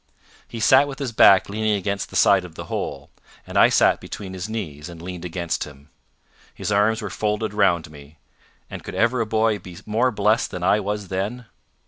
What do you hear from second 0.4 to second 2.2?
He sat with his back leaning against the